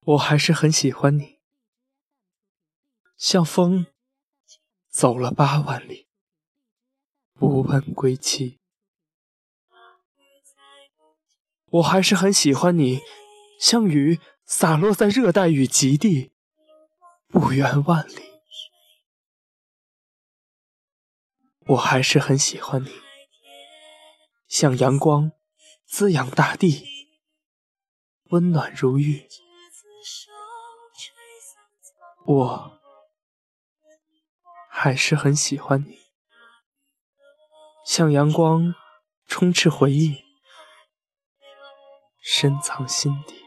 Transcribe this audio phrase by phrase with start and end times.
[0.00, 1.40] 我还是很喜欢你，
[3.16, 3.86] 像风
[4.90, 6.08] 走了八万里，
[7.32, 8.60] 不问归期。
[11.66, 13.00] 我还是很喜欢你，
[13.58, 16.30] 像雨洒落在热带雨极地，
[17.26, 18.34] 不远万里。
[21.68, 22.90] 我还是很喜欢你，
[24.46, 25.32] 像阳光
[25.86, 26.93] 滋养大地，
[28.30, 29.28] 温暖如玉。
[32.26, 32.80] 我
[34.70, 35.98] 还是很喜欢你，
[37.84, 38.74] 像阳光
[39.26, 40.24] 充斥回忆，
[42.22, 43.44] 深藏心底。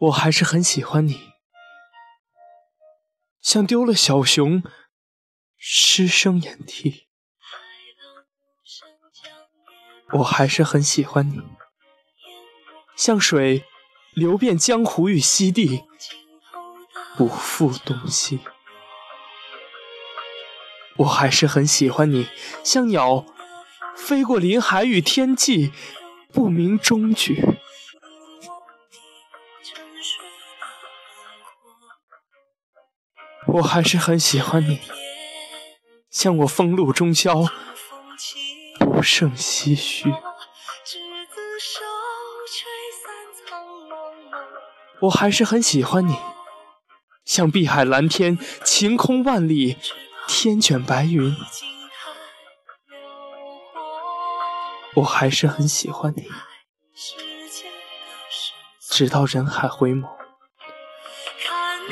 [0.00, 1.32] 我还是很喜欢你，
[3.42, 4.62] 像丢了小熊，
[5.58, 7.06] 失声掩涕。
[10.14, 11.42] 我还是很喜欢你，
[12.96, 13.66] 像水
[14.14, 15.84] 流遍江湖与西地，
[17.18, 18.40] 不负东西。
[20.96, 22.26] 我还是很喜欢你，
[22.64, 23.26] 像鸟
[23.94, 25.72] 飞过林海与天际，
[26.32, 27.44] 不明终局。
[33.54, 34.80] 我还是很喜欢你，
[36.10, 37.46] 像我风露中宵，
[38.78, 40.14] 不胜唏嘘。
[45.00, 46.16] 我还是很喜欢你，
[47.24, 49.76] 像碧海蓝天，晴空万里，
[50.28, 51.34] 天卷白云。
[54.96, 56.28] 我还是很喜欢你，
[58.90, 60.08] 直到人海回眸，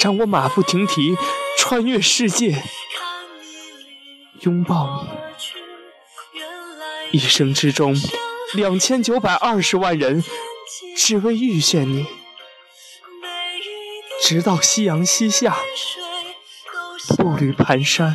[0.00, 1.16] 让我马不停蹄。
[1.68, 2.62] 穿越世界，
[4.42, 5.04] 拥抱
[7.10, 7.92] 你，一生之中，
[8.54, 10.22] 两千九百二十万人，
[10.96, 12.06] 只为遇见你，
[14.22, 15.56] 直到夕阳西下，
[17.18, 18.14] 步履蹒跚，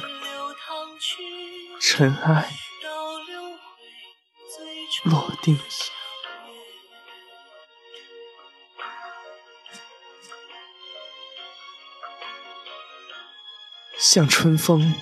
[1.81, 2.53] 尘埃
[5.03, 5.59] 落定。
[14.01, 14.95] 像春风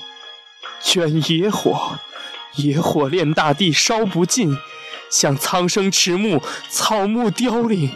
[0.81, 1.97] 卷野火，
[2.55, 4.53] 野火炼大地烧不尽；
[5.09, 7.95] 像苍生迟暮，草木凋零，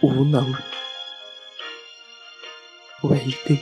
[0.00, 0.56] 无能
[3.02, 3.58] 为力。